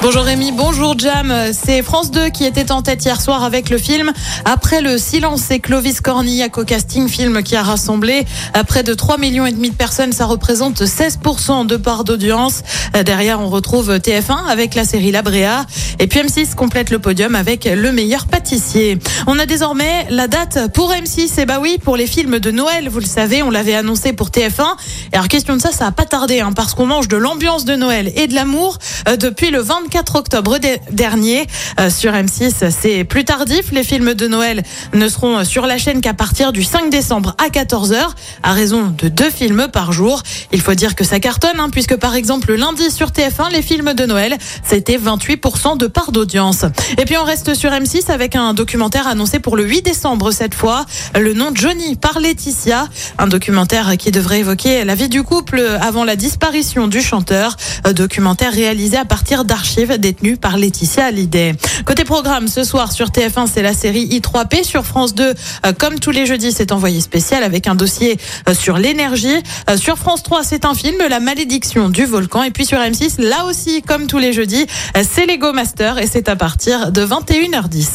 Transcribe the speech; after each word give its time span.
Bonjour 0.00 0.22
Rémi, 0.22 0.52
bonjour 0.52 0.96
Jam. 0.96 1.34
C'est 1.52 1.82
France 1.82 2.12
2 2.12 2.28
qui 2.28 2.44
était 2.44 2.70
en 2.70 2.82
tête 2.82 3.04
hier 3.04 3.20
soir 3.20 3.42
avec 3.42 3.68
le 3.68 3.78
film 3.78 4.12
Après 4.44 4.80
le 4.80 4.96
silence 4.96 5.50
et 5.50 5.58
Clovis 5.58 6.00
Cornillac 6.00 6.56
au 6.56 6.64
casting, 6.64 7.08
film 7.08 7.42
qui 7.42 7.56
a 7.56 7.64
rassemblé 7.64 8.24
près 8.68 8.84
de 8.84 8.94
3 8.94 9.18
millions 9.18 9.44
et 9.44 9.50
demi 9.50 9.70
de 9.70 9.74
personnes. 9.74 10.12
Ça 10.12 10.26
représente 10.26 10.82
16% 10.82 11.66
de 11.66 11.76
part 11.76 12.04
d'audience. 12.04 12.62
Derrière, 13.04 13.40
on 13.40 13.48
retrouve 13.48 13.96
TF1 13.96 14.46
avec 14.48 14.76
la 14.76 14.84
série 14.84 15.10
La 15.10 15.22
Bréa. 15.22 15.66
Et 15.98 16.06
puis 16.06 16.20
M6 16.20 16.54
complète 16.54 16.90
le 16.90 17.00
podium 17.00 17.34
avec 17.34 17.64
Le 17.64 17.90
meilleur 17.90 18.26
pâtissier. 18.26 19.00
On 19.26 19.36
a 19.36 19.46
désormais 19.46 20.06
la 20.10 20.28
date 20.28 20.72
pour 20.74 20.92
M6. 20.92 21.40
Et 21.40 21.44
bah 21.44 21.58
oui, 21.60 21.76
pour 21.82 21.96
les 21.96 22.06
films 22.06 22.38
de 22.38 22.52
Noël, 22.52 22.88
vous 22.88 23.00
le 23.00 23.04
savez, 23.04 23.42
on 23.42 23.50
l'avait 23.50 23.74
annoncé 23.74 24.12
pour 24.12 24.28
TF1. 24.28 24.76
Et 25.12 25.16
alors 25.16 25.26
question 25.26 25.56
de 25.56 25.60
ça, 25.60 25.72
ça 25.72 25.86
a 25.86 25.92
pas 25.92 26.04
tardé, 26.04 26.38
hein, 26.38 26.52
parce 26.54 26.74
qu'on 26.74 26.86
mange 26.86 27.08
de 27.08 27.16
l'ambiance 27.16 27.64
de 27.64 27.74
Noël 27.74 28.12
et 28.14 28.28
de 28.28 28.34
l'amour 28.36 28.78
euh, 29.08 29.16
depuis 29.16 29.50
le 29.50 29.60
24 29.60 29.87
octobre 30.14 30.58
de- 30.58 30.78
dernier 30.92 31.46
euh, 31.80 31.90
sur 31.90 32.12
M6. 32.12 32.70
C'est 32.70 33.04
plus 33.04 33.24
tardif. 33.24 33.70
Les 33.72 33.82
films 33.82 34.14
de 34.14 34.26
Noël 34.28 34.62
ne 34.94 35.08
seront 35.08 35.44
sur 35.44 35.66
la 35.66 35.78
chaîne 35.78 36.00
qu'à 36.00 36.14
partir 36.14 36.52
du 36.52 36.62
5 36.64 36.90
décembre 36.90 37.34
à 37.38 37.48
14h, 37.48 37.96
à 38.42 38.52
raison 38.52 38.92
de 38.96 39.08
deux 39.08 39.30
films 39.30 39.68
par 39.72 39.92
jour. 39.92 40.22
Il 40.52 40.60
faut 40.60 40.74
dire 40.74 40.94
que 40.94 41.04
ça 41.04 41.20
cartonne, 41.20 41.58
hein, 41.60 41.68
puisque 41.70 41.96
par 41.96 42.14
exemple 42.14 42.48
le 42.48 42.56
lundi 42.56 42.90
sur 42.90 43.08
TF1, 43.10 43.50
les 43.52 43.62
films 43.62 43.94
de 43.94 44.06
Noël, 44.06 44.36
c'était 44.64 44.98
28% 44.98 45.76
de 45.78 45.86
part 45.86 46.12
d'audience. 46.12 46.64
Et 46.98 47.04
puis 47.04 47.16
on 47.16 47.24
reste 47.24 47.54
sur 47.54 47.70
M6 47.70 48.10
avec 48.10 48.36
un 48.36 48.54
documentaire 48.54 49.06
annoncé 49.06 49.38
pour 49.38 49.56
le 49.56 49.64
8 49.64 49.82
décembre 49.82 50.30
cette 50.32 50.54
fois, 50.54 50.84
le 51.18 51.32
nom 51.34 51.50
Johnny 51.54 51.96
par 51.96 52.20
Laetitia, 52.20 52.88
un 53.18 53.26
documentaire 53.26 53.96
qui 53.98 54.10
devrait 54.10 54.40
évoquer 54.40 54.84
la 54.84 54.94
vie 54.94 55.08
du 55.08 55.22
couple 55.22 55.60
avant 55.80 56.04
la 56.04 56.16
disparition 56.16 56.86
du 56.88 57.00
chanteur, 57.00 57.56
documentaire 57.94 58.52
réalisé 58.52 58.96
à 58.96 59.04
partir 59.04 59.44
d'archives 59.44 59.77
détenues 59.86 60.36
par 60.36 60.56
Laetitia 60.56 61.06
Hallyday. 61.06 61.54
Côté 61.84 62.04
programme, 62.04 62.48
ce 62.48 62.64
soir 62.64 62.90
sur 62.90 63.08
TF1, 63.08 63.46
c'est 63.52 63.62
la 63.62 63.72
série 63.74 64.06
I3P 64.06 64.64
sur 64.64 64.84
France 64.84 65.14
2. 65.14 65.34
euh, 65.66 65.72
Comme 65.72 66.00
tous 66.00 66.10
les 66.10 66.26
jeudis, 66.26 66.52
c'est 66.52 66.72
envoyé 66.72 67.00
spécial 67.00 67.42
avec 67.44 67.66
un 67.68 67.74
dossier 67.74 68.18
euh, 68.48 68.54
sur 68.54 68.76
l'énergie. 68.78 69.36
Euh, 69.70 69.76
Sur 69.76 69.96
France 69.96 70.22
3, 70.24 70.42
c'est 70.42 70.64
un 70.64 70.74
film, 70.74 70.96
La 71.08 71.20
malédiction 71.20 71.88
du 71.90 72.04
volcan. 72.06 72.42
Et 72.42 72.50
puis 72.50 72.66
sur 72.66 72.78
M6, 72.78 73.20
là 73.22 73.44
aussi, 73.44 73.82
comme 73.82 74.06
tous 74.06 74.18
les 74.18 74.32
jeudis, 74.32 74.66
c'est 75.02 75.26
Lego 75.26 75.52
Master 75.52 75.98
et 75.98 76.06
c'est 76.06 76.28
à 76.28 76.36
partir 76.36 76.90
de 76.90 77.04
21h10. 77.06 77.86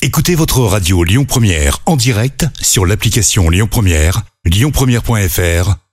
Écoutez 0.00 0.34
votre 0.34 0.60
radio 0.60 1.04
Lyon 1.04 1.24
Première 1.24 1.78
en 1.86 1.96
direct 1.96 2.46
sur 2.60 2.86
l'application 2.86 3.50
Lyon 3.50 3.68
Première, 3.70 4.22
lyonpremière.fr 4.44 5.74